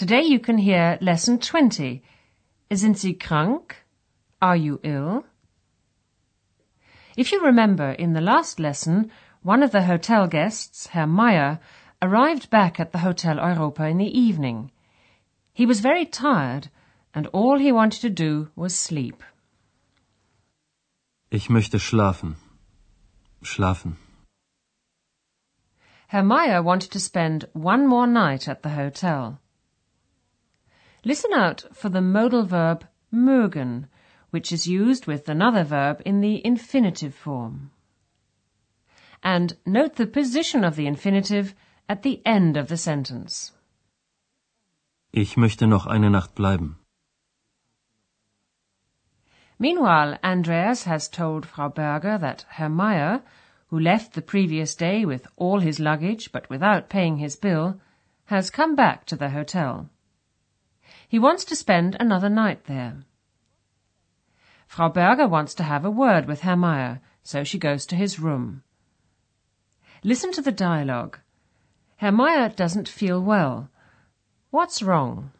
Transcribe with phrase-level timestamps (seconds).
[0.00, 2.02] Today you can hear lesson 20.
[2.72, 3.84] Sind Sie krank?
[4.40, 5.26] Are you ill?
[7.18, 9.10] If you remember, in the last lesson,
[9.42, 11.60] one of the hotel guests, Herr Meier,
[12.00, 14.70] arrived back at the Hotel Europa in the evening.
[15.52, 16.70] He was very tired
[17.12, 19.22] and all he wanted to do was sleep.
[21.30, 22.36] Ich möchte schlafen.
[23.42, 23.96] Schlafen.
[26.06, 29.38] Herr Meier wanted to spend one more night at the hotel.
[31.02, 33.88] Listen out for the modal verb mögen,
[34.30, 37.70] which is used with another verb in the infinitive form.
[39.22, 41.54] And note the position of the infinitive
[41.88, 43.52] at the end of the sentence.
[45.12, 46.76] Ich möchte noch eine Nacht bleiben.
[49.58, 53.22] Meanwhile, Andreas has told Frau Berger that Herr Meier,
[53.68, 57.80] who left the previous day with all his luggage but without paying his bill,
[58.26, 59.90] has come back to the hotel.
[61.10, 63.02] He wants to spend another night there.
[64.68, 68.20] Frau Berger wants to have a word with Herr Meier, so she goes to his
[68.20, 68.62] room.
[70.04, 71.18] Listen to the dialogue.
[71.96, 73.70] Herr Meier doesn't feel well.
[74.50, 75.32] What's wrong?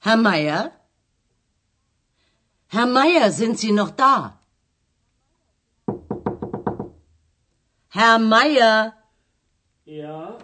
[0.00, 0.72] Herr Meier?
[2.66, 4.32] Herr Meier, sind Sie noch da?
[7.90, 8.94] Herr Meier?
[9.84, 10.37] Ja,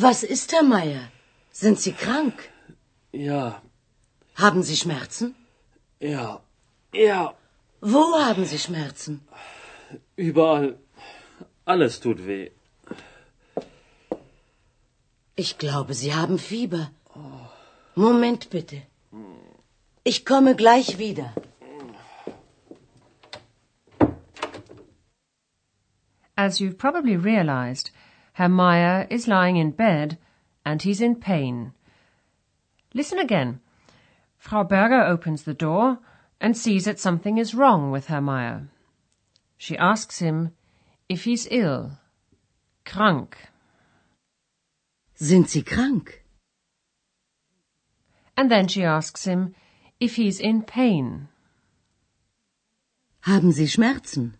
[0.00, 1.02] Was ist, Herr Meier?
[1.52, 2.34] Sind Sie krank?
[3.12, 3.60] ja,
[4.44, 5.34] Haben Sie Schmerzen?
[6.00, 6.40] ja,
[6.92, 7.34] ja,
[7.80, 9.20] Wo haben Sie Schmerzen?
[10.16, 10.76] überall.
[11.64, 12.50] Alles tut weh.
[15.36, 16.90] Ich glaube, Sie haben Fieber.
[17.94, 18.82] Moment bitte.
[20.04, 21.32] Ich komme gleich wieder.
[26.36, 27.90] As you've probably realized,
[28.38, 30.16] Herr Meier is lying in bed
[30.64, 31.72] and he's in pain.
[32.94, 33.58] Listen again.
[34.36, 35.98] Frau Berger opens the door
[36.40, 38.68] and sees that something is wrong with Herr Meier.
[39.56, 40.52] She asks him
[41.08, 41.98] if he's ill.
[42.84, 43.34] Krank.
[45.16, 46.22] Sind Sie krank?
[48.36, 49.56] And then she asks him
[49.98, 51.26] if he's in pain.
[53.22, 54.37] Haben Sie Schmerzen?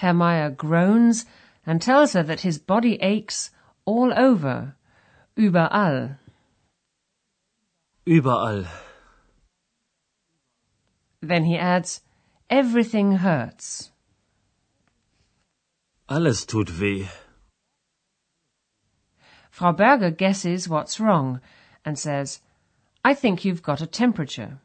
[0.00, 1.26] Herr Meier groans
[1.66, 3.50] and tells her that his body aches
[3.84, 4.74] all over,
[5.36, 6.16] überall.
[8.06, 8.66] Überall.
[11.20, 12.00] Then he adds,
[12.48, 13.90] everything hurts.
[16.08, 17.06] Alles tut weh.
[19.50, 21.42] Frau Berger guesses what's wrong
[21.84, 22.40] and says,
[23.04, 24.60] I think you've got a temperature.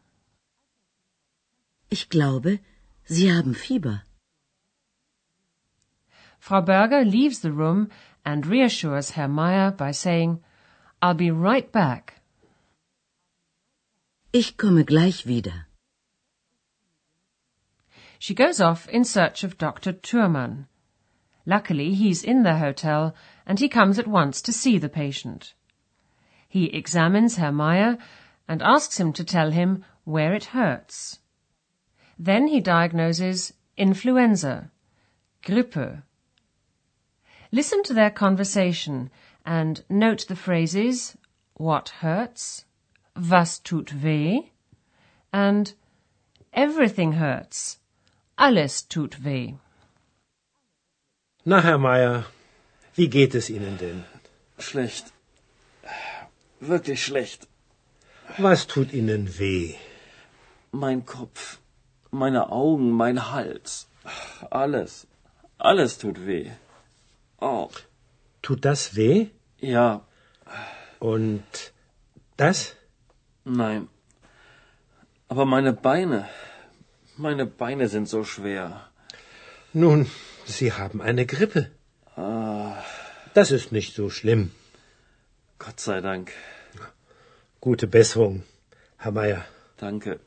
[1.92, 2.60] Ich glaube,
[3.06, 4.05] Sie haben Fieber.
[6.46, 7.90] Frau Berger leaves the room
[8.24, 10.44] and reassures Herr Meier by saying,
[11.02, 12.22] I'll be right back.
[14.32, 15.66] Ich komme gleich wieder.
[18.20, 19.92] She goes off in search of Dr.
[19.92, 20.68] Thürmann.
[21.48, 23.16] Luckily, he's in the hotel
[23.48, 25.56] and he comes at once to see the patient.
[26.48, 27.98] He examines Herr Meier
[28.48, 31.18] and asks him to tell him where it hurts.
[32.20, 34.70] Then he diagnoses influenza,
[35.42, 36.04] Grippe.
[37.56, 39.10] Listen to their conversation
[39.46, 41.16] and note the phrases
[41.54, 42.66] what hurts,
[43.16, 44.50] was tut weh,
[45.32, 45.74] and
[46.52, 47.80] everything hurts,
[48.38, 49.54] alles tut weh.
[51.46, 52.26] Na, Herr Meier,
[52.96, 54.04] wie geht es Ihnen denn?
[54.60, 55.14] Schlecht.
[56.60, 57.48] Wirklich schlecht.
[58.38, 59.76] Was tut Ihnen weh?
[60.74, 61.60] Mein Kopf,
[62.12, 63.88] meine Augen, mein Hals.
[64.52, 65.08] Alles.
[65.58, 66.52] Alles tut weh.
[67.40, 67.70] Oh,
[68.42, 69.28] Tut das weh?
[69.60, 70.02] ja,
[71.00, 71.44] Und
[72.38, 72.76] das?
[73.44, 73.88] nein.
[75.28, 76.30] Aber meine Beine,
[77.18, 78.90] meine Beine sind so schwer.
[79.74, 80.10] Nun,
[80.46, 81.72] Sie haben eine Grippe.
[82.16, 82.84] Ah,
[83.34, 84.52] Das ist nicht so schlimm.
[85.60, 86.32] Gott sei Dank.
[87.60, 88.44] Gute Besserung,
[88.98, 89.46] Herr Meier.
[89.78, 90.20] Danke.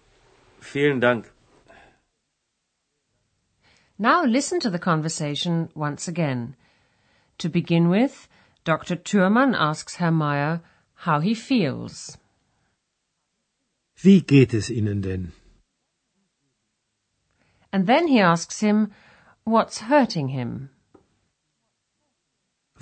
[0.61, 1.31] Vielen Dank.
[3.97, 6.55] Now listen to the conversation once again.
[7.39, 8.29] To begin with,
[8.65, 8.97] Dr.
[8.97, 10.61] Thürmann asks Herr Meier
[10.95, 12.19] how he feels.
[14.03, 15.33] Wie geht es Ihnen denn?
[17.73, 18.93] And then he asks him
[19.45, 20.71] what's hurting him.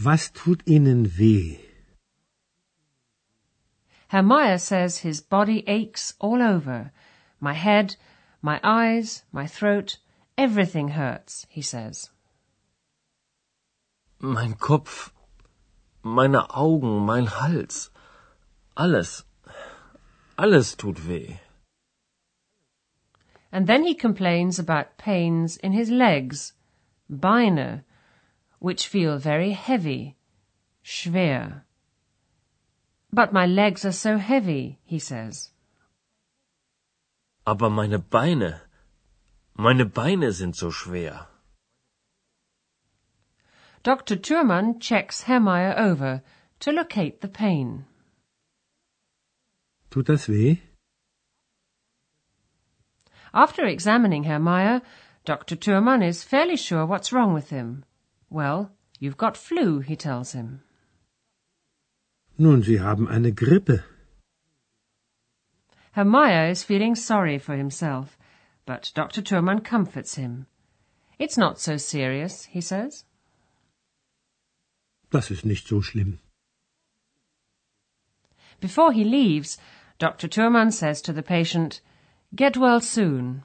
[0.02, 1.58] Was tut Ihnen weh?
[4.08, 6.92] Herr Meier says his body aches all over.
[7.40, 7.96] My head,
[8.40, 9.98] my eyes, my throat,
[10.38, 12.10] everything hurts, he says.
[14.18, 15.12] Mein Kopf,
[16.02, 17.90] meine Augen, mein Hals,
[18.74, 19.24] alles,
[20.36, 21.36] alles tut weh.
[23.52, 26.54] And then he complains about pains in his legs,
[27.10, 27.84] Beine,
[28.58, 30.16] which feel very heavy,
[30.82, 31.64] schwer.
[33.12, 35.52] But my legs are so heavy, he says.
[37.46, 38.60] Aber meine Beine,
[39.54, 41.28] meine Beine sind so schwer.
[43.86, 44.16] Dr.
[44.16, 46.20] Thürmann checks Herr Meier over
[46.58, 47.84] to locate the pain.
[49.90, 50.56] Tut das weh?
[53.32, 54.82] After examining Herr Meier,
[55.24, 55.54] Dr.
[55.54, 57.84] Thürmann is fairly sure what's wrong with him.
[58.28, 60.62] Well, you've got flu, he tells him.
[62.36, 63.84] Nun, Sie haben eine Grippe.
[65.92, 68.18] Herr Meier is feeling sorry for himself,
[68.64, 69.22] but Dr.
[69.22, 70.48] Thürmann comforts him.
[71.20, 73.04] It's not so serious, he says.
[75.10, 76.18] Das ist nicht so schlimm.
[78.60, 79.58] Before he leaves,
[79.98, 80.28] Dr.
[80.28, 81.80] Thürmann says to the patient,
[82.34, 83.42] Get well soon.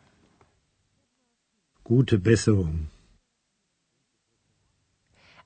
[1.84, 2.88] Gute Besserung.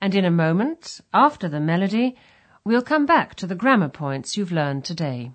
[0.02, 2.16] And in a moment, after the melody,
[2.64, 5.32] we'll come back to the grammar points you've learned today.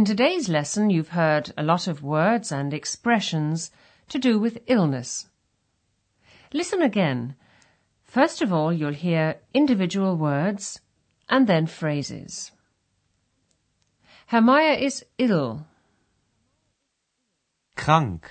[0.00, 3.70] In today's lesson, you've heard a lot of words and expressions
[4.08, 5.26] to do with illness.
[6.54, 7.36] Listen again.
[8.02, 10.80] First of all, you'll hear individual words
[11.28, 12.50] and then phrases.
[14.28, 15.66] Herr Meier is ill.
[17.76, 18.24] Krank.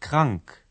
[0.00, 0.62] Krank.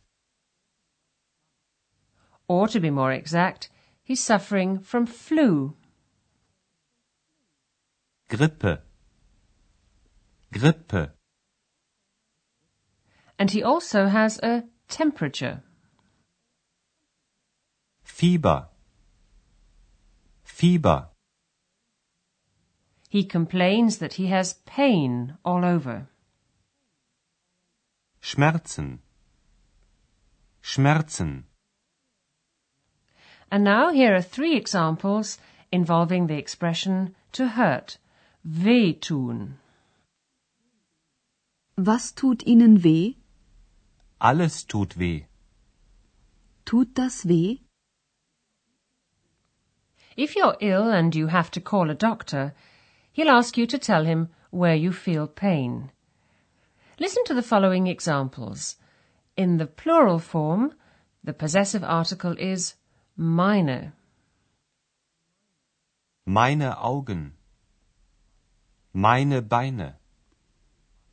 [2.48, 3.70] Or to be more exact,
[4.04, 5.76] he's suffering from flu.
[8.28, 8.82] Grippe.
[10.54, 11.12] Grippe.
[13.40, 15.64] And he also has a temperature.
[18.06, 18.68] Fieber.
[20.46, 21.08] Fieber.
[23.10, 26.08] He complains that he has pain all over.
[28.22, 29.00] Schmerzen.
[30.62, 31.44] Schmerzen.
[33.52, 35.38] And now here are three examples
[35.72, 37.98] involving the expression to hurt,
[38.44, 39.60] weh tun.
[41.78, 43.16] Was tut Ihnen weh?
[44.22, 45.26] Alles tut weh.
[46.66, 47.58] Tut das weh?
[50.16, 52.54] If you're ill and you have to call a doctor,
[53.12, 55.90] he'll ask you to tell him where you feel pain.
[57.00, 58.76] Listen to the following examples.
[59.36, 60.76] In the plural form,
[61.24, 62.76] the possessive article is
[63.18, 63.94] meine.
[66.26, 67.34] Meine Augen.
[68.94, 69.96] Meine Beine.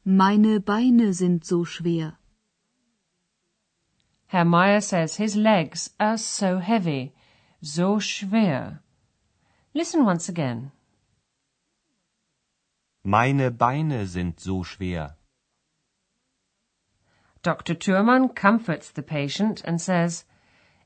[0.05, 2.17] Meine Beine sind so schwer.
[4.27, 7.13] Herr Meier says his legs are so heavy,
[7.61, 8.81] so schwer.
[9.75, 10.73] Listen once again.
[13.03, 15.17] Meine Beine sind so schwer.
[17.43, 17.75] Dr.
[17.75, 20.25] Thürmann comforts the patient and says,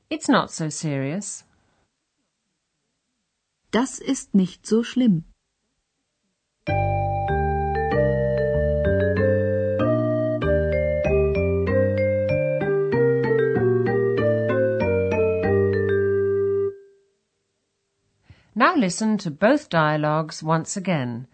[0.09, 1.45] It's not so serious.
[3.71, 5.25] Das ist nicht so schlimm.
[18.57, 21.27] Now listen to both dialogues once again,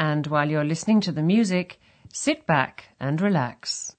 [0.00, 1.78] and while you're listening to the music,
[2.12, 3.94] sit back and relax.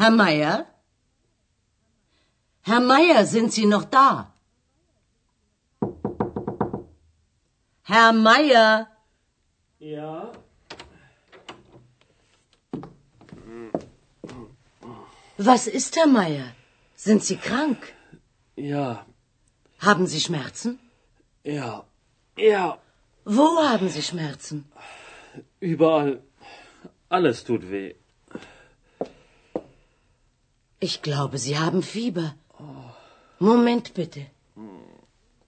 [0.00, 0.66] Herr Meier?
[2.62, 4.32] Herr Meier, sind Sie noch da?
[7.82, 8.86] Herr Meier?
[9.80, 10.32] Ja?
[15.36, 16.48] Was ist, Herr Meier?
[16.94, 17.80] Sind Sie krank?
[18.56, 19.04] Ja,
[19.80, 20.78] Haben Sie Schmerzen?
[21.44, 21.84] ja,
[22.36, 22.78] ja.
[23.24, 24.64] Wo haben Sie Schmerzen?
[25.60, 26.22] Überall.
[27.08, 27.94] Alles tut weh.
[30.80, 32.34] Ich glaube, Sie haben Fieber.
[33.40, 34.26] Moment bitte.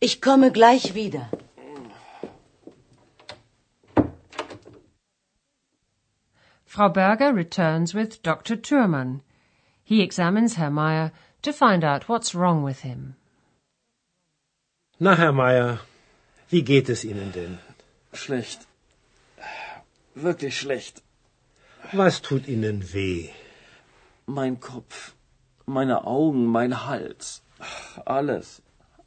[0.01, 1.29] Ich komme gleich wieder.
[6.65, 8.57] Frau Berger returns with Dr.
[8.63, 9.23] Thurman.
[9.85, 13.17] He examines Herr Meyer to find out what's wrong with him.
[14.99, 15.81] Na, Herr Meier,
[16.49, 17.59] wie geht es Ihnen denn?
[18.13, 18.67] Schlecht.
[20.15, 21.03] Wirklich schlecht.
[21.93, 23.31] Was tut Ihnen weh?
[24.27, 25.15] Mein Kopf,
[25.71, 27.43] meine Augen, mein Hals.
[28.05, 28.63] Alles.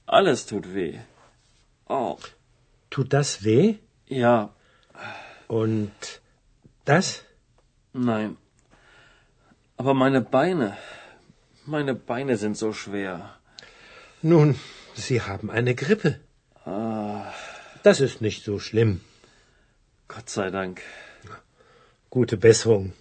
[0.06, 1.00] Alles tut weh.
[1.88, 2.18] Oh,
[2.90, 3.76] Tut das weh?
[4.08, 4.50] ja,
[5.48, 5.92] Und
[6.86, 7.24] das?
[7.94, 8.38] nein.
[9.78, 10.78] Aber meine Beine,
[11.66, 13.14] meine Beine sind so schwer.
[14.22, 14.56] Nun,
[14.96, 16.20] Sie haben eine Grippe.
[17.84, 19.02] Das ist nicht so schlimm.
[20.08, 20.82] Gott sei Dank.
[22.10, 22.94] Gute Besserung,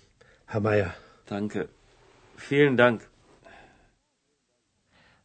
[0.47, 0.95] Herr Meier.
[1.27, 1.69] Danke.
[2.37, 3.07] Vielen Dank.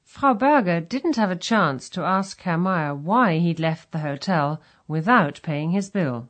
[0.08, 4.62] Frau Berger didn't have a chance to ask Herr Meier why he'd left the hotel
[4.88, 6.30] without paying his bill.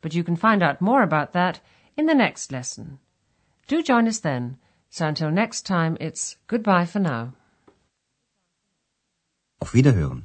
[0.00, 1.60] But you can find out more about that
[1.96, 2.98] in the next lesson.
[3.68, 4.58] Do join us then.
[4.90, 7.34] So until next time, it's goodbye for now.
[9.62, 10.24] Auf Wiederhören.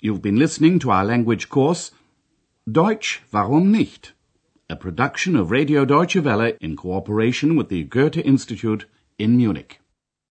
[0.00, 1.92] You've been listening to our language course
[2.70, 4.12] Deutsch, warum nicht?
[4.68, 8.86] A production of Radio Deutsche Welle in cooperation with the Goethe Institute
[9.18, 9.83] in Munich.